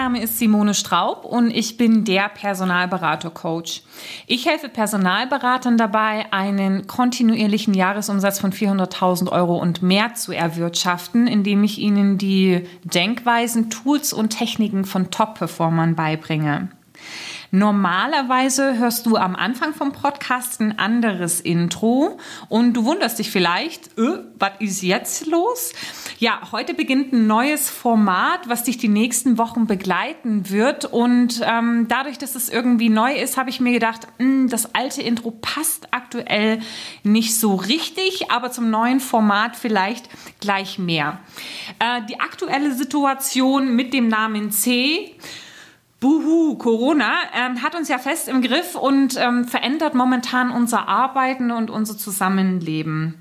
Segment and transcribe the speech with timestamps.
[0.00, 3.82] Name ist Simone Straub und ich bin der Personalberater-Coach.
[4.28, 11.64] Ich helfe Personalberatern dabei, einen kontinuierlichen Jahresumsatz von 400.000 Euro und mehr zu erwirtschaften, indem
[11.64, 16.68] ich ihnen die Denkweisen, Tools und Techniken von Top-Performern beibringe.
[17.50, 23.98] Normalerweise hörst du am Anfang vom Podcast ein anderes Intro und du wunderst dich vielleicht,
[23.98, 25.72] äh, was ist jetzt los?
[26.20, 31.86] Ja, heute beginnt ein neues Format, was dich die nächsten Wochen begleiten wird und ähm,
[31.88, 35.30] dadurch, dass es irgendwie neu ist, habe ich mir gedacht, mh, hm, das alte Intro
[35.30, 36.58] passt aktuell
[37.04, 40.08] nicht so richtig, aber zum neuen Format vielleicht
[40.40, 41.20] gleich mehr.
[41.78, 45.14] Äh, die aktuelle Situation mit dem Namen C
[46.00, 51.50] Buhu, Corona ähm, hat uns ja fest im Griff und ähm, verändert momentan unser Arbeiten
[51.50, 53.14] und unser Zusammenleben.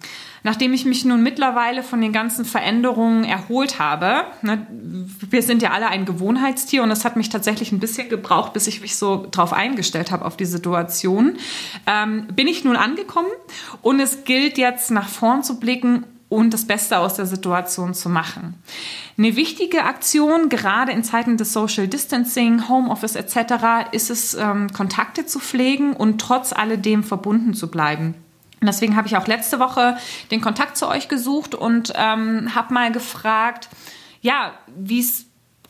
[0.43, 5.71] Nachdem ich mich nun mittlerweile von den ganzen Veränderungen erholt habe, ne, wir sind ja
[5.71, 9.27] alle ein Gewohnheitstier und es hat mich tatsächlich ein bisschen gebraucht, bis ich mich so
[9.31, 11.37] drauf eingestellt habe auf die Situation,
[11.87, 13.27] ähm, bin ich nun angekommen
[13.81, 18.09] und es gilt jetzt nach vorn zu blicken und das Beste aus der Situation zu
[18.09, 18.55] machen.
[19.17, 25.25] Eine wichtige Aktion, gerade in Zeiten des Social Distancing, Homeoffice etc., ist es, ähm, Kontakte
[25.25, 28.15] zu pflegen und trotz alledem verbunden zu bleiben.
[28.61, 29.97] Deswegen habe ich auch letzte Woche
[30.31, 33.69] den Kontakt zu euch gesucht und ähm, habe mal gefragt,
[34.21, 35.26] ja, wie es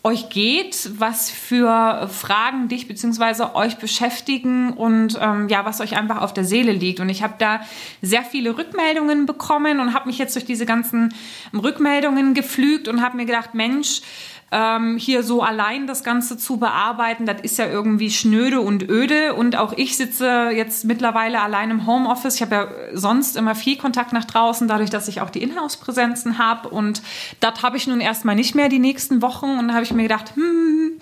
[0.08, 3.56] euch geht, was für Fragen dich bzw.
[3.56, 7.02] euch beschäftigen und ähm, ja, was euch einfach auf der Seele liegt.
[7.02, 7.60] Und ich habe da
[8.02, 11.14] sehr viele Rückmeldungen bekommen und habe mich jetzt durch diese ganzen
[11.54, 14.02] Rückmeldungen geflügt und habe mir gedacht, Mensch,
[14.52, 19.34] ähm, hier so allein das Ganze zu bearbeiten, das ist ja irgendwie schnöde und öde.
[19.34, 22.36] Und auch ich sitze jetzt mittlerweile allein im Homeoffice.
[22.36, 26.38] Ich habe ja sonst immer viel Kontakt nach draußen, dadurch, dass ich auch die Inhouse-Präsenzen
[26.38, 26.70] habe.
[26.70, 27.02] Und
[27.42, 29.58] das habe ich nun erstmal nicht mehr die nächsten Wochen.
[29.60, 30.94] Und da habe ich mir gedacht, hm,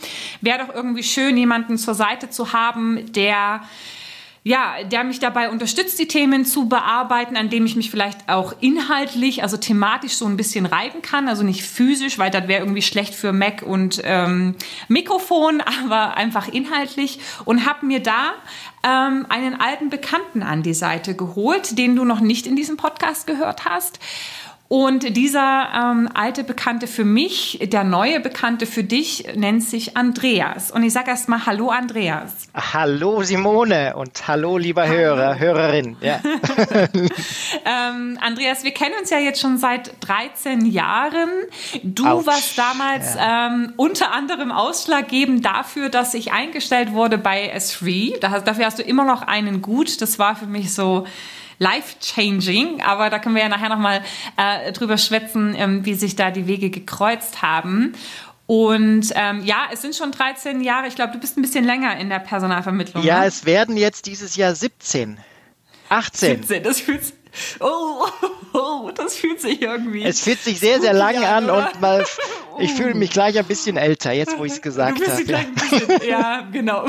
[0.42, 3.62] wäre doch irgendwie schön, jemanden zur Seite zu haben, der
[4.48, 8.54] ja, der mich dabei unterstützt, die Themen zu bearbeiten, an dem ich mich vielleicht auch
[8.62, 12.84] inhaltlich, also thematisch so ein bisschen reiben kann, also nicht physisch, weil das wäre irgendwie
[12.84, 14.54] schlecht für Mac und ähm,
[14.88, 18.34] Mikrofon, aber einfach inhaltlich und habe mir da
[18.84, 23.26] ähm, einen alten Bekannten an die Seite geholt, den du noch nicht in diesem Podcast
[23.26, 23.98] gehört hast.
[24.68, 30.72] Und dieser ähm, alte Bekannte für mich, der neue Bekannte für dich, nennt sich Andreas.
[30.72, 32.48] Und ich sage erstmal Hallo Andreas.
[32.56, 35.98] Hallo Simone und hallo lieber Hörer, Hörerin.
[36.02, 36.20] Ja.
[37.64, 41.30] ähm, Andreas, wir kennen uns ja jetzt schon seit 13 Jahren.
[41.84, 42.26] Du Ouch.
[42.26, 43.48] warst damals ja.
[43.48, 48.20] ähm, unter anderem ausschlaggebend dafür, dass ich eingestellt wurde bei S3.
[48.20, 50.02] Dafür hast du immer noch einen Gut.
[50.02, 51.06] Das war für mich so
[51.60, 54.02] life-changing, aber da können wir ja nachher nochmal
[54.38, 57.94] äh, drüber schwätzen, ähm, wie sich da die Wege gekreuzt haben.
[58.48, 60.88] Und ähm, ja, es sind schon 13 Jahre.
[60.88, 63.04] Ich glaube, du bist ein bisschen länger in der Personalvermittlung.
[63.04, 63.26] Ja, ne?
[63.26, 65.18] es werden jetzt dieses Jahr 17.
[65.90, 66.38] 18.
[66.38, 67.16] 17, das fühlt sich
[67.60, 68.06] Oh,
[68.54, 70.04] oh, das fühlt sich irgendwie.
[70.04, 72.06] Es fühlt sich sehr, sehr lang an, an und mal,
[72.60, 75.24] ich fühle mich gleich ein bisschen älter, jetzt wo ich es gesagt habe.
[75.26, 76.04] Ja.
[76.06, 76.86] ja, genau.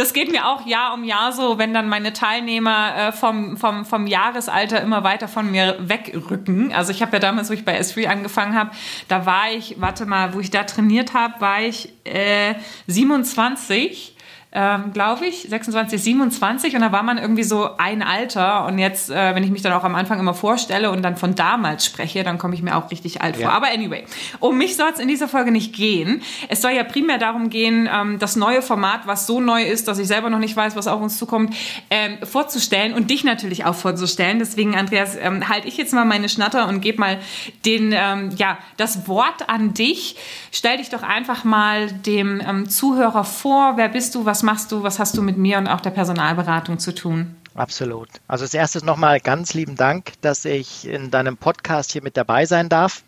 [0.00, 3.84] Das geht mir auch Jahr um Jahr so, wenn dann meine Teilnehmer äh, vom, vom,
[3.84, 6.72] vom Jahresalter immer weiter von mir wegrücken.
[6.72, 8.70] Also ich habe ja damals, wo ich bei S3 angefangen habe,
[9.08, 12.54] da war ich, warte mal, wo ich da trainiert habe, war ich äh,
[12.86, 14.16] 27
[14.52, 19.08] ähm, glaube ich, 26, 27 und da war man irgendwie so ein Alter und jetzt,
[19.08, 22.24] äh, wenn ich mich dann auch am Anfang immer vorstelle und dann von damals spreche,
[22.24, 23.46] dann komme ich mir auch richtig alt ja.
[23.46, 23.56] vor.
[23.56, 24.04] Aber anyway,
[24.40, 26.22] um mich soll es in dieser Folge nicht gehen.
[26.48, 30.00] Es soll ja primär darum gehen, ähm, das neue Format, was so neu ist, dass
[30.00, 31.54] ich selber noch nicht weiß, was auf uns zukommt,
[31.88, 34.40] ähm, vorzustellen und dich natürlich auch vorzustellen.
[34.40, 37.18] Deswegen, Andreas, ähm, halte ich jetzt mal meine Schnatter und gebe mal
[37.64, 40.16] den, ähm, ja, das Wort an dich.
[40.50, 43.76] Stell dich doch einfach mal dem ähm, Zuhörer vor.
[43.76, 44.24] Wer bist du?
[44.24, 47.36] Was was machst du, was hast du mit mir und auch der Personalberatung zu tun?
[47.54, 48.08] Absolut.
[48.26, 52.46] Also als erstes nochmal ganz lieben Dank, dass ich in deinem Podcast hier mit dabei
[52.46, 53.02] sein darf.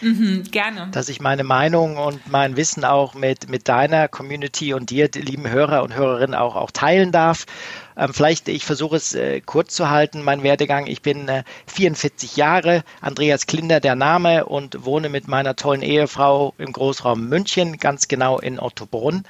[0.00, 0.88] Mhm, gerne.
[0.90, 5.50] Dass ich meine Meinung und mein Wissen auch mit, mit deiner Community und dir, lieben
[5.50, 7.44] Hörer und Hörerinnen, auch, auch teilen darf.
[7.98, 10.86] Ähm, vielleicht, ich versuche es äh, kurz zu halten, mein Werdegang.
[10.86, 16.54] Ich bin äh, 44 Jahre, Andreas Klinder der Name und wohne mit meiner tollen Ehefrau
[16.56, 19.24] im Großraum München, ganz genau in Ottobrunn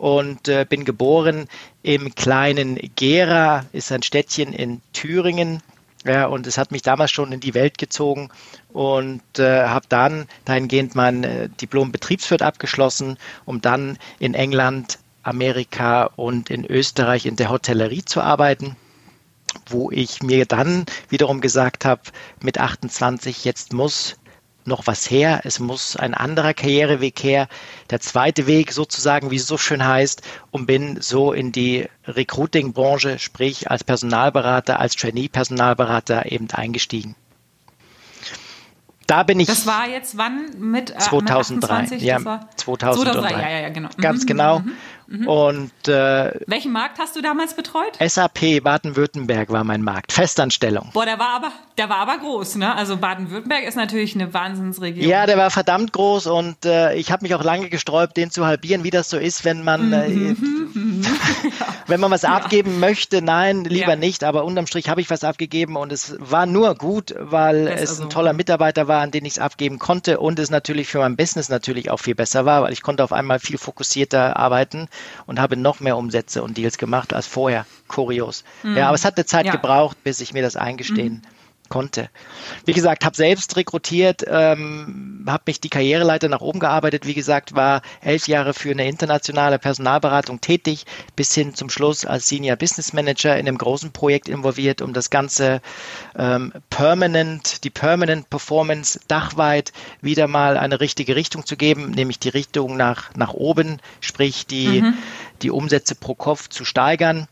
[0.00, 1.46] und äh, bin geboren
[1.82, 5.62] im kleinen Gera, ist ein Städtchen in Thüringen.
[6.06, 8.30] Ja, und es hat mich damals schon in die Welt gezogen
[8.72, 16.04] und äh, habe dann dahingehend mein äh, Diplom Betriebswirt abgeschlossen, um dann in England, Amerika
[16.16, 18.76] und in Österreich in der Hotellerie zu arbeiten
[19.66, 22.02] wo ich mir dann wiederum gesagt habe,
[22.40, 24.16] mit 28, jetzt muss
[24.64, 25.40] noch was her.
[25.44, 27.48] Es muss ein anderer Karriereweg her.
[27.90, 33.18] Der zweite Weg sozusagen, wie es so schön heißt, und bin so in die Recruiting-Branche,
[33.18, 37.14] sprich als Personalberater, als Trainee-Personalberater eben eingestiegen.
[39.10, 39.48] Da bin ich.
[39.48, 40.90] Das war jetzt wann mit?
[40.90, 41.82] Äh, 2003.
[41.82, 42.56] Mit ja, 2003.
[42.56, 43.42] 2003.
[43.42, 43.88] Ja, ja, genau.
[44.00, 44.58] Ganz mhm, genau.
[44.60, 44.72] Mhm,
[45.10, 45.28] mhm.
[45.28, 47.98] Und äh, welchen Markt hast du damals betreut?
[48.00, 50.90] SAP Baden-Württemberg war mein Markt, Festanstellung.
[50.94, 52.74] Boah, der war aber, der war aber groß, ne?
[52.74, 55.08] Also Baden-Württemberg ist natürlich eine Wahnsinnsregion.
[55.08, 58.46] Ja, der war verdammt groß und äh, ich habe mich auch lange gesträubt, den zu
[58.46, 60.34] halbieren, wie das so ist, wenn man äh,
[60.74, 61.02] mhm.
[61.86, 62.30] wenn man was ja.
[62.30, 63.22] abgeben möchte.
[63.22, 63.96] Nein, lieber ja.
[63.96, 64.24] nicht.
[64.24, 67.90] Aber unterm Strich habe ich was abgegeben und es war nur gut, weil das es
[67.90, 68.02] also.
[68.04, 71.16] ein toller Mitarbeiter war, an den ich es abgeben konnte und es natürlich für mein
[71.16, 74.88] Business natürlich auch viel besser war, weil ich konnte auf einmal viel fokussierter arbeiten
[75.26, 77.66] und habe noch mehr Umsätze und Deals gemacht als vorher.
[77.88, 78.44] Kurios.
[78.62, 78.76] Mhm.
[78.76, 79.52] Ja, aber es hat eine Zeit ja.
[79.52, 81.39] gebraucht, bis ich mir das eingestehen mhm
[81.70, 82.10] konnte.
[82.66, 87.06] Wie gesagt, habe selbst rekrutiert, ähm, habe mich die Karriereleiter nach oben gearbeitet.
[87.06, 90.84] Wie gesagt, war elf Jahre für eine internationale Personalberatung tätig,
[91.16, 95.08] bis hin zum Schluss als Senior Business Manager in einem großen Projekt involviert, um das
[95.08, 95.62] Ganze
[96.18, 99.72] ähm, permanent, die Permanent Performance dachweit
[100.02, 104.82] wieder mal eine richtige Richtung zu geben, nämlich die Richtung nach, nach oben, sprich die,
[104.82, 104.94] mhm.
[105.40, 107.28] die Umsätze pro Kopf zu steigern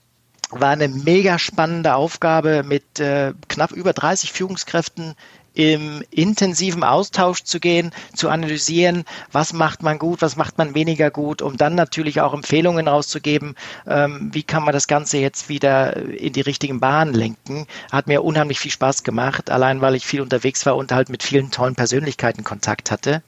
[0.50, 5.14] war eine mega spannende Aufgabe mit äh, knapp über 30 Führungskräften
[5.58, 11.10] im intensiven Austausch zu gehen, zu analysieren, was macht man gut, was macht man weniger
[11.10, 13.56] gut, um dann natürlich auch Empfehlungen rauszugeben,
[13.86, 17.66] ähm, wie kann man das Ganze jetzt wieder in die richtigen Bahnen lenken.
[17.90, 21.24] Hat mir unheimlich viel Spaß gemacht, allein weil ich viel unterwegs war und halt mit
[21.24, 23.22] vielen tollen Persönlichkeiten Kontakt hatte.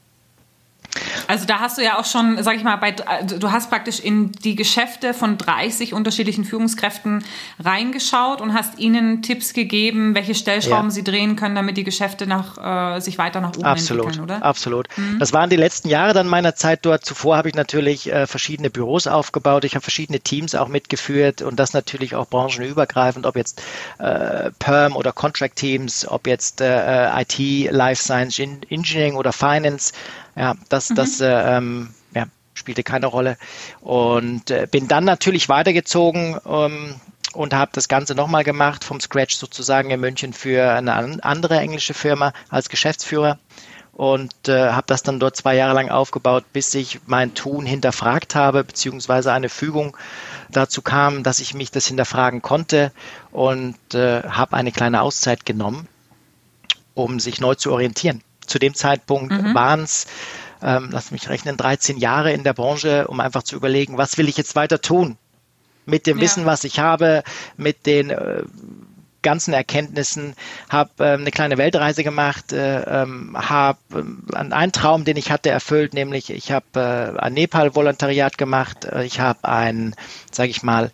[1.31, 4.33] Also da hast du ja auch schon, sag ich mal, bei, du hast praktisch in
[4.33, 7.25] die Geschäfte von 30 unterschiedlichen Führungskräften
[7.63, 10.91] reingeschaut und hast ihnen Tipps gegeben, welche Stellschrauben ja.
[10.91, 14.45] sie drehen können, damit die Geschäfte nach, äh, sich weiter nach oben absolut, entwickeln, oder?
[14.45, 14.89] Absolut.
[14.97, 15.21] Mhm.
[15.21, 17.05] Das waren die letzten Jahre dann meiner Zeit dort.
[17.05, 19.63] Zuvor habe ich natürlich äh, verschiedene Büros aufgebaut.
[19.65, 23.63] Ich habe verschiedene Teams auch mitgeführt und das natürlich auch branchenübergreifend, ob jetzt
[24.01, 29.93] äh, Perm oder Contract Teams, ob jetzt äh, äh IT, Life Science, Engineering oder Finance.
[30.41, 30.95] Ja, das, mhm.
[30.95, 33.37] das äh, ähm, ja, spielte keine Rolle.
[33.83, 36.95] Und äh, bin dann natürlich weitergezogen ähm,
[37.35, 41.93] und habe das Ganze nochmal gemacht, vom Scratch sozusagen in München für eine andere englische
[41.93, 43.39] Firma als Geschäftsführer
[43.93, 48.35] und äh, habe das dann dort zwei Jahre lang aufgebaut, bis ich mein Tun hinterfragt
[48.35, 49.95] habe, beziehungsweise eine Fügung
[50.49, 52.93] dazu kam, dass ich mich das hinterfragen konnte
[53.31, 55.87] und äh, habe eine kleine Auszeit genommen,
[56.95, 58.23] um sich neu zu orientieren.
[58.51, 59.55] Zu dem Zeitpunkt mhm.
[59.55, 60.07] waren es,
[60.61, 64.29] ähm, lass mich rechnen, 13 Jahre in der Branche, um einfach zu überlegen, was will
[64.29, 65.17] ich jetzt weiter tun?
[65.87, 66.25] Mit dem ja.
[66.25, 67.23] Wissen, was ich habe,
[67.57, 68.43] mit den äh,
[69.23, 70.35] ganzen Erkenntnissen,
[70.69, 75.51] habe äh, eine kleine Weltreise gemacht, äh, ähm, habe äh, einen Traum, den ich hatte,
[75.51, 79.95] erfüllt, nämlich ich habe äh, ein Nepal-Volontariat gemacht, äh, ich habe ein,
[80.33, 80.91] sage ich mal,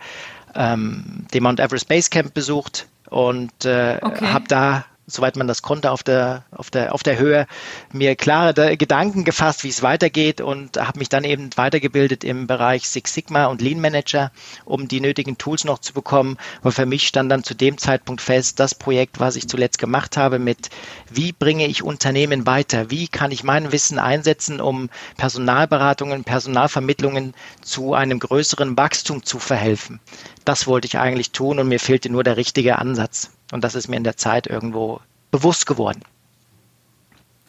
[0.54, 4.26] ähm, den Mount Everest Base Camp besucht und äh, okay.
[4.26, 7.46] habe da soweit man das konnte, auf der, auf der, auf der Höhe,
[7.92, 12.88] mir klare Gedanken gefasst, wie es weitergeht und habe mich dann eben weitergebildet im Bereich
[12.88, 14.32] Six Sigma und Lean Manager,
[14.64, 16.36] um die nötigen Tools noch zu bekommen.
[16.60, 20.16] Aber für mich stand dann zu dem Zeitpunkt fest, das Projekt, was ich zuletzt gemacht
[20.16, 20.70] habe mit,
[21.10, 22.90] wie bringe ich Unternehmen weiter?
[22.90, 30.00] Wie kann ich mein Wissen einsetzen, um Personalberatungen, Personalvermittlungen zu einem größeren Wachstum zu verhelfen?
[30.44, 33.30] Das wollte ich eigentlich tun und mir fehlte nur der richtige Ansatz.
[33.52, 35.00] Und das ist mir in der Zeit irgendwo
[35.30, 36.02] bewusst geworden.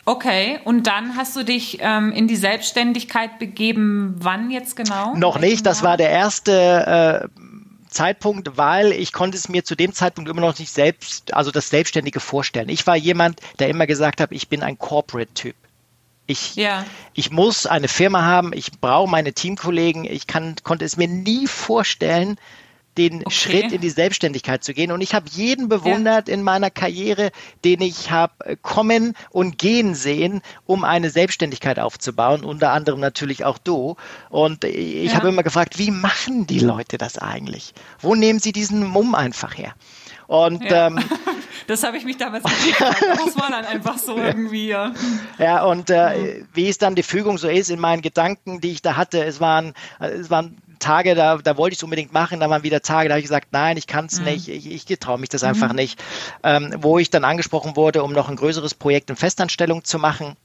[0.05, 4.15] Okay, und dann hast du dich ähm, in die Selbstständigkeit begeben.
[4.19, 5.13] Wann jetzt genau?
[5.15, 5.65] Noch nicht.
[5.65, 7.41] Das war der erste äh,
[7.89, 11.69] Zeitpunkt, weil ich konnte es mir zu dem Zeitpunkt immer noch nicht selbst, also das
[11.69, 12.69] Selbstständige vorstellen.
[12.69, 15.55] Ich war jemand, der immer gesagt hat, ich bin ein Corporate-Typ.
[16.25, 16.85] Ich, ja.
[17.13, 20.05] ich muss eine Firma haben, ich brauche meine Teamkollegen.
[20.05, 22.37] Ich kann, konnte es mir nie vorstellen,
[22.97, 23.31] den okay.
[23.31, 24.91] Schritt in die Selbstständigkeit zu gehen.
[24.91, 26.33] Und ich habe jeden bewundert ja.
[26.33, 27.31] in meiner Karriere,
[27.63, 32.43] den ich habe äh, kommen und gehen sehen, um eine Selbstständigkeit aufzubauen.
[32.43, 33.95] Unter anderem natürlich auch du.
[34.29, 35.15] Und ich ja.
[35.15, 37.73] habe immer gefragt, wie machen die Leute das eigentlich?
[37.99, 39.73] Wo nehmen sie diesen Mumm einfach her?
[40.27, 40.87] Und ja.
[40.87, 40.99] ähm,
[41.67, 43.03] das habe ich mich damals gefragt.
[43.25, 44.67] Das war dann einfach so irgendwie.
[44.67, 44.93] Ja,
[45.37, 48.81] ja und äh, wie es dann die Fügung so ist in meinen Gedanken, die ich
[48.81, 52.39] da hatte, es waren, äh, es waren Tage, da, da wollte ich es unbedingt machen,
[52.39, 54.25] da waren wieder Tage, da habe ich gesagt, nein, ich kann es mhm.
[54.25, 55.50] nicht, ich, ich traue mich das mhm.
[55.50, 56.03] einfach nicht.
[56.43, 60.36] Ähm, wo ich dann angesprochen wurde, um noch ein größeres Projekt in Festanstellung zu machen.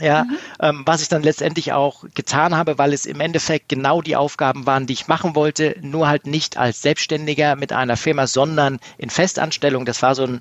[0.00, 0.36] Ja, mhm.
[0.60, 4.66] ähm, was ich dann letztendlich auch getan habe, weil es im Endeffekt genau die Aufgaben
[4.66, 9.10] waren, die ich machen wollte, nur halt nicht als Selbstständiger mit einer Firma, sondern in
[9.10, 9.84] Festanstellung.
[9.84, 10.40] Das war so ein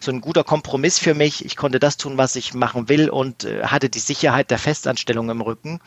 [0.00, 1.44] so ein guter Kompromiss für mich.
[1.44, 5.30] Ich konnte das tun, was ich machen will und äh, hatte die Sicherheit der Festanstellung
[5.30, 5.80] im Rücken.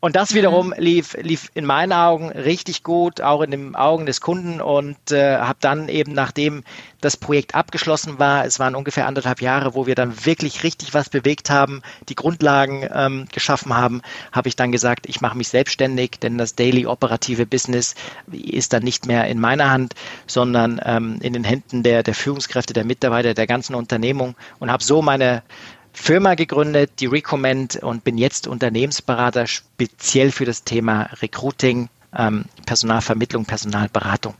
[0.00, 4.20] Und das wiederum lief, lief in meinen Augen richtig gut, auch in den Augen des
[4.20, 6.62] Kunden und äh, habe dann eben, nachdem
[7.00, 11.08] das Projekt abgeschlossen war, es waren ungefähr anderthalb Jahre, wo wir dann wirklich richtig was
[11.08, 16.20] bewegt haben, die Grundlagen ähm, geschaffen haben, habe ich dann gesagt, ich mache mich selbstständig,
[16.22, 17.96] denn das daily operative Business
[18.30, 19.94] ist dann nicht mehr in meiner Hand,
[20.28, 24.84] sondern ähm, in den Händen der, der Führungskräfte, der Mitarbeiter, der ganzen Unternehmung und habe
[24.84, 25.42] so meine
[25.98, 33.44] Firma gegründet, die Recommend und bin jetzt Unternehmensberater speziell für das Thema Recruiting, ähm, Personalvermittlung,
[33.44, 34.34] Personalberatung.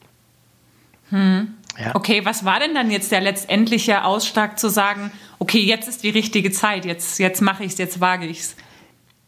[1.11, 1.55] Hm.
[1.79, 1.95] Ja.
[1.95, 6.11] Okay, was war denn dann jetzt der letztendliche Ausschlag zu sagen, okay, jetzt ist die
[6.11, 8.57] richtige Zeit, jetzt, jetzt mache ich es, jetzt wage ich es?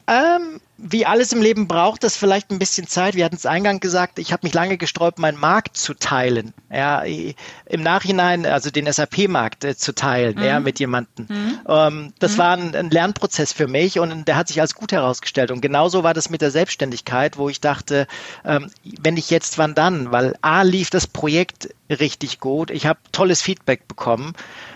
[0.06, 3.14] Ähm, wie alles im Leben braucht das vielleicht ein bisschen Zeit.
[3.14, 6.54] Wir hatten es eingangs gesagt, ich habe mich lange gesträubt, meinen Markt zu teilen.
[6.72, 10.42] Ja, im Nachhinein, also den SAP-Markt äh, zu teilen, mhm.
[10.42, 11.26] ja, mit jemandem.
[11.28, 11.60] Mhm.
[11.68, 12.38] Ähm, das mhm.
[12.38, 15.50] war ein, ein, Lernprozess für mich und der hat sich als gut herausgestellt.
[15.50, 18.06] Und genauso war das mit der Selbstständigkeit, wo ich dachte,
[18.44, 18.70] ähm,
[19.00, 20.12] wenn ich jetzt, wann dann?
[20.12, 24.32] Weil A lief das Projekt richtig gut, ich habe tolles Feedback bekommen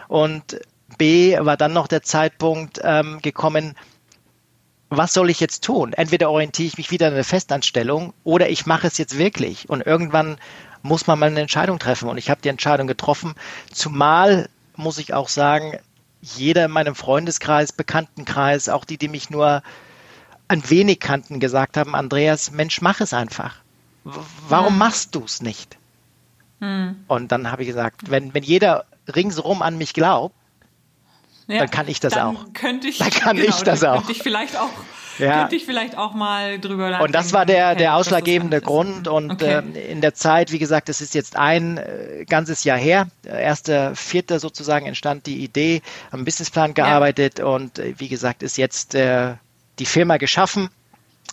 [0.08, 0.60] und
[0.98, 3.74] B war dann noch der Zeitpunkt ähm, gekommen,
[4.96, 5.92] was soll ich jetzt tun?
[5.92, 9.68] Entweder orientiere ich mich wieder an eine Festanstellung oder ich mache es jetzt wirklich.
[9.68, 10.38] Und irgendwann
[10.82, 12.08] muss man mal eine Entscheidung treffen.
[12.08, 13.34] Und ich habe die Entscheidung getroffen.
[13.72, 15.78] Zumal muss ich auch sagen,
[16.20, 19.62] jeder in meinem Freundeskreis, Bekanntenkreis, auch die, die mich nur
[20.48, 23.56] ein wenig kannten, gesagt haben, Andreas, Mensch, mach es einfach.
[24.48, 24.78] Warum hm.
[24.78, 25.78] machst du es nicht?
[26.60, 27.04] Hm.
[27.08, 28.84] Und dann habe ich gesagt, wenn, wenn jeder
[29.14, 30.34] ringsherum an mich glaubt,
[31.46, 32.52] ja, dann kann ich das dann auch.
[32.54, 33.96] Könnte ich, dann kann genau, ich das auch.
[33.96, 34.70] Könnte ich vielleicht auch
[35.18, 35.40] ja.
[35.40, 37.04] könnte ich vielleicht auch mal drüber nachdenken.
[37.04, 39.08] Und das war der, okay, der ausschlaggebende Grund.
[39.08, 39.62] Und okay.
[39.74, 43.08] äh, in der Zeit, wie gesagt, das ist jetzt ein äh, ganzes Jahr her.
[43.24, 47.46] Erster, vierter sozusagen entstand die Idee, am Businessplan gearbeitet ja.
[47.46, 49.34] und äh, wie gesagt, ist jetzt äh,
[49.78, 50.68] die Firma geschaffen.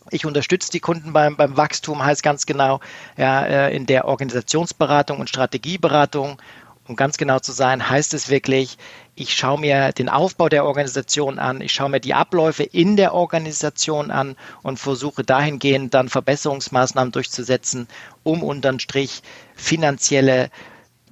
[0.09, 2.79] Ich unterstütze die Kunden beim, beim Wachstum, heißt ganz genau,
[3.17, 6.41] ja, äh, in der Organisationsberatung und Strategieberatung
[6.87, 8.77] um ganz genau zu sein, heißt es wirklich,
[9.15, 13.13] ich schaue mir den Aufbau der Organisation an, ich schaue mir die Abläufe in der
[13.13, 17.87] Organisation an und versuche dahingehend dann Verbesserungsmaßnahmen durchzusetzen,
[18.23, 19.21] um unterm Strich
[19.55, 20.49] finanzielle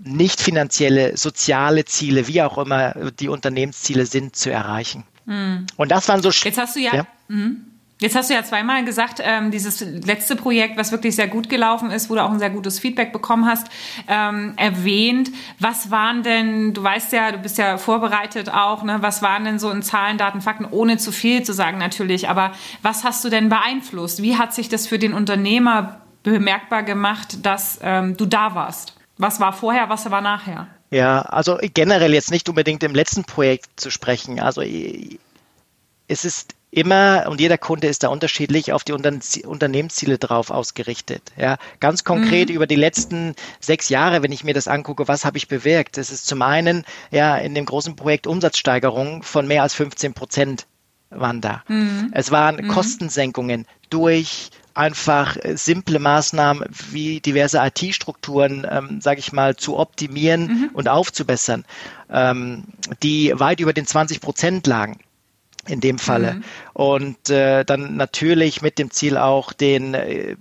[0.01, 5.03] nicht finanzielle, soziale Ziele, wie auch immer die Unternehmensziele sind, zu erreichen.
[5.25, 5.67] Mhm.
[5.75, 6.29] Und das waren so.
[6.29, 6.95] Jetzt hast du ja.
[6.95, 7.07] ja?
[7.27, 7.65] Mhm.
[8.01, 11.91] Jetzt hast du ja zweimal gesagt, ähm, dieses letzte Projekt, was wirklich sehr gut gelaufen
[11.91, 13.67] ist, wo du auch ein sehr gutes Feedback bekommen hast,
[14.07, 15.31] ähm, erwähnt.
[15.59, 19.59] Was waren denn, du weißt ja, du bist ja vorbereitet auch, ne, was waren denn
[19.59, 23.29] so in Zahlen, Daten, Fakten, ohne zu viel zu sagen natürlich, aber was hast du
[23.29, 24.21] denn beeinflusst?
[24.21, 28.93] Wie hat sich das für den Unternehmer bemerkbar gemacht, dass ähm, du da warst?
[29.17, 30.67] Was war vorher, was war nachher?
[30.89, 34.39] Ja, also generell jetzt nicht unbedingt im letzten Projekt zu sprechen.
[34.39, 34.61] Also
[36.07, 41.23] es ist immer und jeder Kunde ist da unterschiedlich auf die Unternehmensziele drauf ausgerichtet.
[41.37, 42.55] Ja, ganz konkret mhm.
[42.55, 45.97] über die letzten sechs Jahre, wenn ich mir das angucke, was habe ich bewirkt?
[45.97, 50.67] Das ist zum einen ja in dem großen Projekt Umsatzsteigerung von mehr als 15 Prozent
[51.09, 51.63] waren da.
[51.67, 52.11] Mhm.
[52.13, 52.67] Es waren mhm.
[52.67, 60.69] Kostensenkungen durch einfach simple Maßnahmen wie diverse IT-Strukturen, ähm, sage ich mal, zu optimieren mhm.
[60.73, 61.65] und aufzubessern,
[62.11, 62.65] ähm,
[63.01, 64.99] die weit über den 20 Prozent lagen
[65.67, 66.35] in dem Falle.
[66.35, 66.43] Mhm.
[66.73, 70.35] Und äh, dann natürlich mit dem Ziel auch den äh,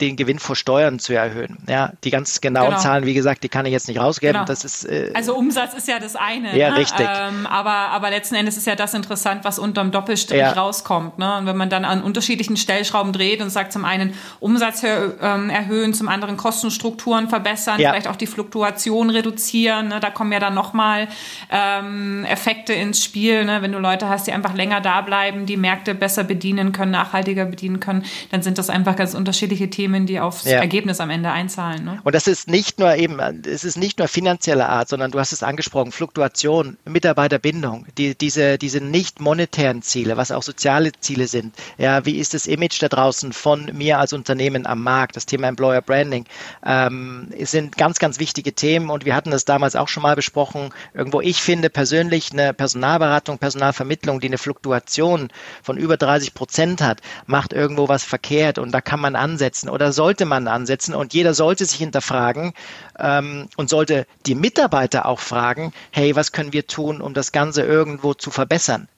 [0.00, 1.58] den Gewinn vor Steuern zu erhöhen.
[1.68, 2.80] Ja, die ganz genauen genau.
[2.80, 4.34] Zahlen, wie gesagt, die kann ich jetzt nicht rausgeben.
[4.34, 4.44] Genau.
[4.44, 6.56] Das ist, äh, also Umsatz ist ja das eine.
[6.56, 6.78] Ja, ne?
[6.78, 7.06] richtig.
[7.08, 10.52] Ähm, aber, aber letzten Endes ist ja das interessant, was unterm Doppelstrich ja.
[10.52, 11.18] rauskommt.
[11.18, 11.38] Ne?
[11.38, 15.94] Und wenn man dann an unterschiedlichen Stellschrauben dreht und sagt zum einen Umsatz ähm, erhöhen,
[15.94, 17.90] zum anderen Kostenstrukturen verbessern, ja.
[17.90, 19.88] vielleicht auch die Fluktuation reduzieren.
[19.88, 20.00] Ne?
[20.00, 21.08] Da kommen ja dann nochmal
[21.50, 23.44] ähm, Effekte ins Spiel.
[23.44, 23.62] Ne?
[23.62, 27.44] Wenn du Leute hast, die einfach länger da bleiben, die Märkte besser bedienen können, nachhaltiger
[27.44, 30.58] bedienen können, dann sind das einfach ganz unterschiedliche Themen Themen, die aufs ja.
[30.58, 31.84] Ergebnis am Ende einzahlen.
[31.84, 32.00] Ne?
[32.04, 35.32] Und das ist nicht nur eben, es ist nicht nur finanzieller Art, sondern du hast
[35.32, 41.54] es angesprochen, Fluktuation, Mitarbeiterbindung, die, diese, diese nicht monetären Ziele, was auch soziale Ziele sind.
[41.78, 45.16] Ja, wie ist das Image da draußen von mir als Unternehmen am Markt?
[45.16, 46.24] Das Thema Employer Branding
[46.64, 50.70] ähm, sind ganz, ganz wichtige Themen und wir hatten das damals auch schon mal besprochen.
[50.94, 55.28] Irgendwo, ich finde persönlich eine Personalberatung, Personalvermittlung, die eine Fluktuation
[55.62, 59.94] von über 30 Prozent hat, macht irgendwo was verkehrt und da kann man ansetzen oder
[59.94, 62.52] sollte man ansetzen und jeder sollte sich hinterfragen
[62.98, 67.62] ähm, und sollte die Mitarbeiter auch fragen, hey, was können wir tun, um das Ganze
[67.62, 68.88] irgendwo zu verbessern?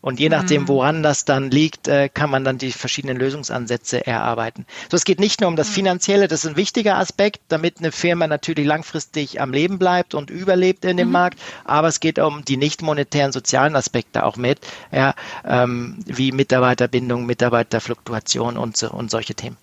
[0.00, 0.68] Und je nachdem, mhm.
[0.68, 4.66] woran das dann liegt, äh, kann man dann die verschiedenen Lösungsansätze erarbeiten.
[4.90, 5.74] So, es geht nicht nur um das mhm.
[5.74, 10.30] Finanzielle, das ist ein wichtiger Aspekt, damit eine Firma natürlich langfristig am Leben bleibt und
[10.30, 11.12] überlebt in dem mhm.
[11.12, 14.58] Markt, aber es geht um die nicht monetären sozialen Aspekte auch mit,
[14.90, 15.14] ja,
[15.44, 19.56] ähm, wie Mitarbeiterbindung, Mitarbeiterfluktuation und, so, und solche Themen.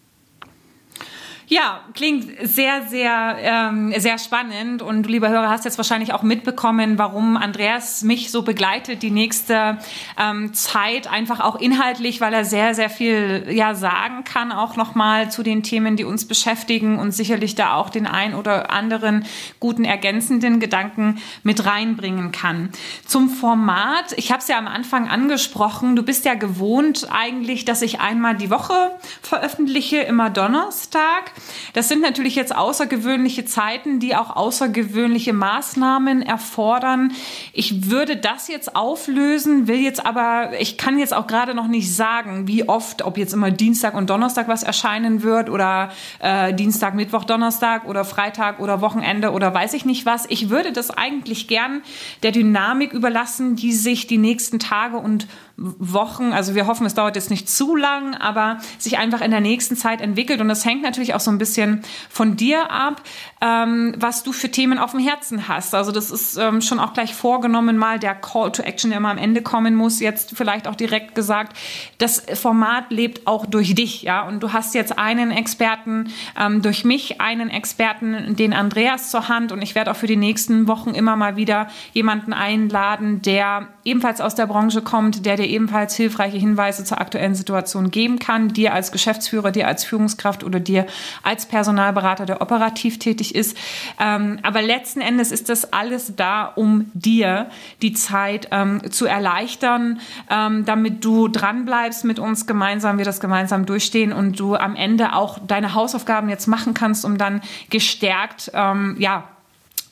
[1.47, 4.81] Ja, klingt sehr, sehr, ähm, sehr spannend.
[4.81, 9.11] Und du, lieber Hörer, hast jetzt wahrscheinlich auch mitbekommen, warum Andreas mich so begleitet die
[9.11, 9.77] nächste
[10.17, 15.31] ähm, Zeit, einfach auch inhaltlich, weil er sehr, sehr viel ja sagen kann, auch nochmal
[15.31, 19.25] zu den Themen, die uns beschäftigen und sicherlich da auch den ein oder anderen
[19.59, 22.69] guten ergänzenden Gedanken mit reinbringen kann.
[23.05, 27.81] Zum Format, ich habe es ja am Anfang angesprochen, du bist ja gewohnt eigentlich, dass
[27.81, 31.32] ich einmal die Woche veröffentliche, immer Donnerstag.
[31.73, 37.11] Das sind natürlich jetzt außergewöhnliche Zeiten, die auch außergewöhnliche Maßnahmen erfordern.
[37.51, 41.93] Ich würde das jetzt auflösen, will jetzt aber, ich kann jetzt auch gerade noch nicht
[41.93, 46.95] sagen, wie oft, ob jetzt immer Dienstag und Donnerstag was erscheinen wird oder äh, Dienstag,
[46.95, 50.25] Mittwoch, Donnerstag oder Freitag oder Wochenende oder weiß ich nicht was.
[50.29, 51.81] Ich würde das eigentlich gern
[52.23, 57.15] der Dynamik überlassen, die sich die nächsten Tage und Wochen, also wir hoffen, es dauert
[57.15, 60.41] jetzt nicht zu lang, aber sich einfach in der nächsten Zeit entwickelt.
[60.41, 63.01] Und das hängt natürlich auch so ein bisschen von dir ab,
[63.43, 65.75] ähm, was du für Themen auf dem Herzen hast.
[65.75, 69.11] Also das ist ähm, schon auch gleich vorgenommen, mal der Call to Action, der mal
[69.11, 71.57] am Ende kommen muss, jetzt vielleicht auch direkt gesagt.
[71.97, 74.25] Das Format lebt auch durch dich, ja.
[74.25, 76.09] Und du hast jetzt einen Experten,
[76.39, 79.51] ähm, durch mich einen Experten, den Andreas zur Hand.
[79.51, 84.21] Und ich werde auch für die nächsten Wochen immer mal wieder jemanden einladen, der ebenfalls
[84.21, 88.73] aus der Branche kommt, der dir ebenfalls hilfreiche Hinweise zur aktuellen Situation geben kann, dir
[88.73, 90.85] als Geschäftsführer, dir als Führungskraft oder dir
[91.23, 93.57] als Personalberater, der operativ tätig ist.
[93.99, 97.47] Ähm, aber letzten Endes ist das alles da, um dir
[97.81, 99.99] die Zeit ähm, zu erleichtern,
[100.29, 105.13] ähm, damit du dranbleibst mit uns gemeinsam, wir das gemeinsam durchstehen und du am Ende
[105.13, 109.27] auch deine Hausaufgaben jetzt machen kannst, um dann gestärkt, ähm, ja,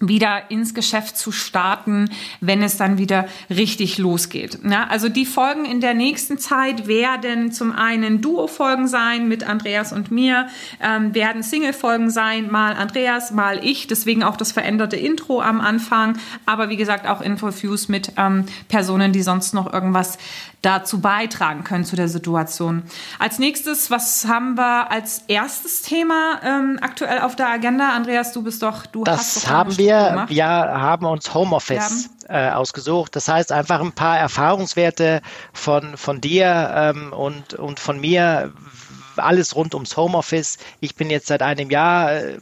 [0.01, 2.09] wieder ins Geschäft zu starten,
[2.41, 4.59] wenn es dann wieder richtig losgeht.
[4.63, 9.93] Na, also die Folgen in der nächsten Zeit werden zum einen Duo-Folgen sein mit Andreas
[9.93, 10.47] und mir,
[10.81, 16.17] ähm, werden Single-Folgen sein, mal Andreas, mal ich, deswegen auch das veränderte Intro am Anfang,
[16.45, 20.17] aber wie gesagt auch Infoviews mit ähm, Personen, die sonst noch irgendwas
[20.61, 22.83] dazu beitragen können zu der Situation.
[23.17, 27.93] Als nächstes, was haben wir als erstes Thema ähm, aktuell auf der Agenda?
[27.93, 29.90] Andreas, du bist doch, du das hast doch haben wir,
[30.27, 33.15] wir haben uns Homeoffice äh, ausgesucht.
[33.15, 35.21] Das heißt einfach ein paar Erfahrungswerte
[35.54, 38.54] von, von dir ähm, und, und von mir,
[39.17, 40.58] alles rund ums Homeoffice.
[40.80, 42.39] Ich bin jetzt seit einem Jahr äh,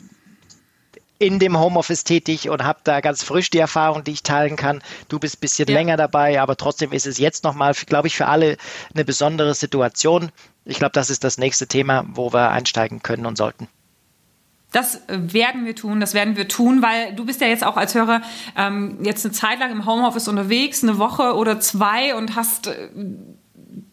[1.19, 4.81] in dem Homeoffice tätig und habe da ganz frisch die Erfahrung, die ich teilen kann.
[5.09, 5.73] Du bist ein bisschen ja.
[5.73, 8.57] länger dabei, aber trotzdem ist es jetzt nochmal, glaube ich, für alle
[8.93, 10.31] eine besondere Situation.
[10.63, 13.67] Ich glaube, das ist das nächste Thema, wo wir einsteigen können und sollten.
[14.71, 17.95] Das werden wir tun, das werden wir tun, weil du bist ja jetzt auch als
[17.95, 18.21] Hörer
[18.55, 22.89] ähm, jetzt eine Zeit lang im Homeoffice unterwegs, eine Woche oder zwei und hast äh,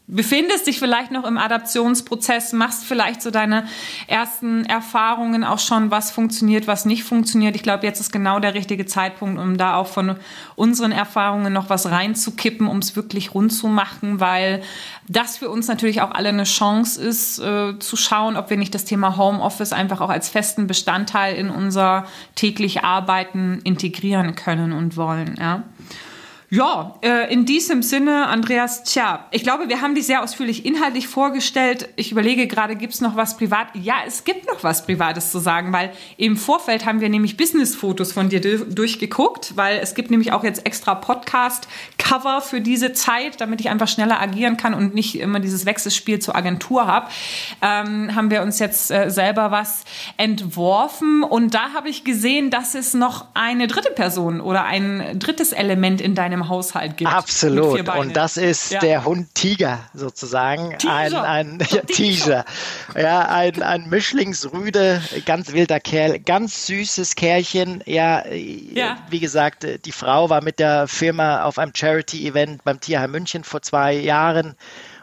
[0.09, 3.66] befindest dich vielleicht noch im Adaptionsprozess, machst vielleicht so deine
[4.07, 7.57] ersten Erfahrungen auch schon, was funktioniert, was nicht funktioniert.
[7.57, 10.16] Ich glaube, jetzt ist genau der richtige Zeitpunkt, um da auch von
[10.55, 14.62] unseren Erfahrungen noch was reinzukippen, um es wirklich rund zu machen, weil
[15.09, 18.75] das für uns natürlich auch alle eine Chance ist, äh, zu schauen, ob wir nicht
[18.75, 24.97] das Thema Homeoffice einfach auch als festen Bestandteil in unser täglich Arbeiten integrieren können und
[24.97, 25.37] wollen.
[25.38, 25.64] Ja.
[26.57, 31.07] Ja, äh, in diesem Sinne, Andreas, tja, ich glaube, wir haben dich sehr ausführlich inhaltlich
[31.07, 31.90] vorgestellt.
[31.97, 33.66] Ich überlege gerade, gibt es noch was privat?
[33.75, 38.12] Ja, es gibt noch was Privates zu sagen, weil im Vorfeld haben wir nämlich Business-Fotos
[38.12, 43.61] von dir durchgeguckt, weil es gibt nämlich auch jetzt extra Podcast-Cover für diese Zeit, damit
[43.61, 47.11] ich einfach schneller agieren kann und nicht immer dieses Wechselspiel zur Agentur habe.
[47.61, 49.85] Ähm, haben wir uns jetzt äh, selber was
[50.16, 55.53] entworfen und da habe ich gesehen, dass es noch eine dritte Person oder ein drittes
[55.53, 57.12] Element in deinem einem Haushalt gibt.
[57.12, 57.88] Absolut.
[57.88, 58.80] Und das ist ja.
[58.80, 60.76] der Hund Tiger sozusagen.
[60.78, 61.22] Tiger.
[61.24, 62.44] Ein, ein ja, Tiger.
[62.96, 67.82] Ja, ein, ein Mischlingsrüde, ganz wilder Kerl, ganz süßes Kerlchen.
[67.87, 73.11] Ja, ja, wie gesagt, die Frau war mit der Firma auf einem Charity-Event beim Tierheim
[73.11, 74.56] München vor zwei Jahren.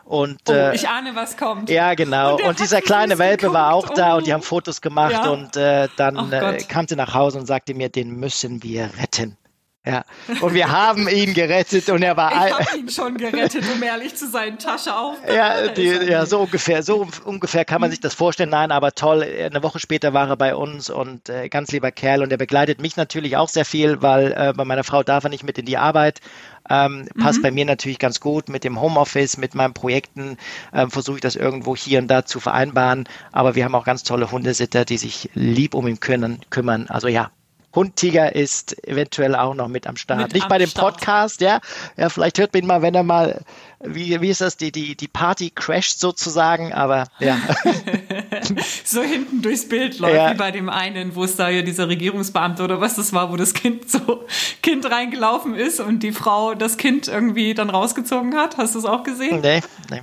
[0.05, 1.69] Und, oh, äh, ich ahne, was kommt.
[1.69, 2.35] Ja, genau.
[2.35, 3.53] Und, und dieser kleine Welpe geguckt.
[3.55, 4.17] war auch da oh.
[4.17, 5.29] und die haben Fotos gemacht ja.
[5.29, 9.37] und äh, dann äh, kam sie nach Hause und sagte mir, den müssen wir retten.
[9.85, 10.05] Ja,
[10.39, 12.31] und wir haben ihn gerettet und er war.
[12.31, 14.57] Ich habe ihn schon gerettet, um ehrlich zu sein.
[14.57, 15.17] Tasche auf.
[15.27, 18.49] Ja, die, ja, so ungefähr, so ungefähr kann man sich das vorstellen.
[18.49, 19.23] Nein, aber toll.
[19.23, 22.81] Eine Woche später war er bei uns und äh, ganz lieber Kerl und er begleitet
[22.81, 25.65] mich natürlich auch sehr viel, weil äh, bei meiner Frau darf er nicht mit in
[25.65, 26.21] die Arbeit.
[26.69, 27.43] Ähm, passt mhm.
[27.43, 30.37] bei mir natürlich ganz gut mit dem Homeoffice, mit meinen Projekten.
[30.71, 33.03] Ähm, Versuche ich das irgendwo hier und da zu vereinbaren.
[33.33, 36.39] Aber wir haben auch ganz tolle Hundesitter, die sich lieb um ihn kümmern.
[36.49, 36.87] kümmern.
[36.87, 37.31] Also ja,
[37.75, 40.21] Hundtiger ist eventuell auch noch mit am Start.
[40.21, 40.97] Mit Nicht am bei dem Start.
[40.97, 41.59] Podcast, ja.
[41.97, 43.41] Ja, vielleicht hört man ihn mal, wenn er mal,
[43.79, 47.37] wie, wie ist das, die, die, die Party crasht sozusagen, aber ja.
[48.83, 50.31] so hinten durchs Bild läuft, ja.
[50.33, 53.37] wie bei dem einen, wo es da ja dieser Regierungsbeamte oder was das war, wo
[53.37, 54.25] das Kind so,
[54.61, 58.57] Kind reingelaufen ist und die Frau das Kind irgendwie dann rausgezogen hat.
[58.57, 59.41] Hast du es auch gesehen?
[59.41, 60.01] Nee, nee.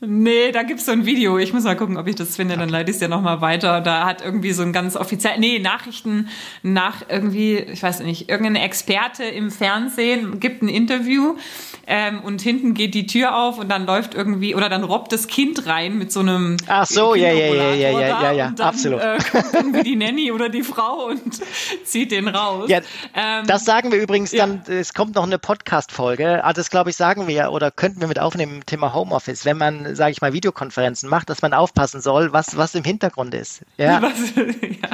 [0.00, 1.38] Nee, da gibt's so ein Video.
[1.38, 3.80] Ich muss mal gucken, ob ich das finde, dann leite ich es dir nochmal weiter.
[3.80, 6.28] Da hat irgendwie so ein ganz offiziell, nee, Nachrichten
[6.62, 11.36] nach irgendwie, ich weiß nicht, irgendein Experte im Fernsehen gibt ein Interview
[11.86, 15.26] ähm, und hinten geht die Tür auf und dann läuft irgendwie, oder dann robbt das
[15.26, 16.56] Kind rein mit so einem.
[16.66, 19.00] Ach so, ja, ja, ja, ja, ja, ja, ja, dann, absolut.
[19.00, 21.40] Äh, kommt irgendwie die Nanny oder die Frau und
[21.84, 22.68] zieht den raus.
[22.68, 22.80] Ja,
[23.14, 24.46] ähm, das sagen wir übrigens ja.
[24.46, 26.44] dann, es kommt noch eine Podcast-Folge.
[26.44, 29.44] Also das glaube ich, sagen wir oder könnten wir mit aufnehmen im Thema Homeoffice.
[29.44, 33.34] Wenn man sage ich mal, Videokonferenzen macht, dass man aufpassen soll, was, was im Hintergrund
[33.34, 33.62] ist.
[33.76, 34.02] Ja.
[34.02, 34.88] Was, ja.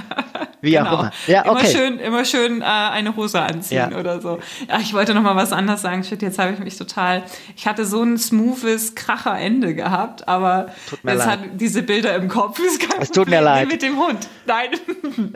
[0.60, 0.90] Wie genau.
[0.90, 1.10] auch immer.
[1.26, 1.50] Ja, okay.
[1.50, 3.98] Immer schön, immer schön äh, eine Hose anziehen ja.
[3.98, 4.38] oder so.
[4.68, 6.04] Ja, ich wollte noch mal was anderes sagen.
[6.04, 7.22] Shit, jetzt habe ich mich total.
[7.56, 10.70] Ich hatte so ein smoothes Kracherende gehabt, aber
[11.02, 11.26] leid.
[11.26, 12.60] hat diese Bilder im Kopf.
[13.00, 13.68] Es tut mir leid.
[13.68, 14.28] Mit dem Hund.
[14.46, 14.68] Nein.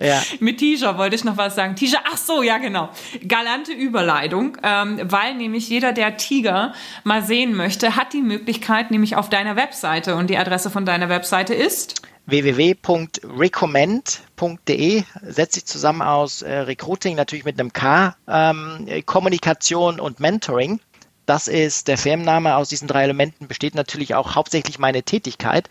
[0.00, 0.22] Ja.
[0.40, 1.76] Mit Tisha wollte ich noch was sagen.
[1.76, 2.90] Tisha, ach so, ja genau.
[3.26, 9.16] Galante Überleitung, ähm, weil nämlich jeder, der Tiger mal sehen möchte, hat die Möglichkeit, nämlich
[9.16, 16.42] auf deiner Webseite und die Adresse von deiner Webseite ist www.recommend.de setzt sich zusammen aus
[16.42, 20.80] äh, Recruiting, natürlich mit einem K, ähm, Kommunikation und Mentoring.
[21.26, 22.56] Das ist der Firmenname.
[22.56, 25.68] Aus diesen drei Elementen besteht natürlich auch hauptsächlich meine Tätigkeit.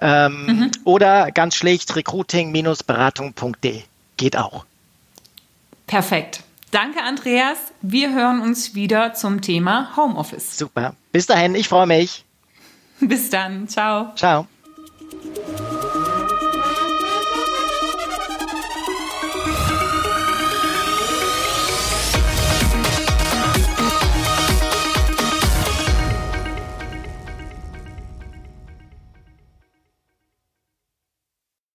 [0.00, 0.70] Ähm, mhm.
[0.84, 3.82] Oder ganz schlicht recruiting-beratung.de.
[4.16, 4.64] Geht auch.
[5.86, 6.42] Perfekt.
[6.70, 7.58] Danke, Andreas.
[7.82, 10.56] Wir hören uns wieder zum Thema Homeoffice.
[10.56, 10.94] Super.
[11.10, 12.24] Bis dahin, ich freue mich.
[13.00, 13.68] Bis dann.
[13.68, 14.12] Ciao.
[14.14, 14.46] Ciao.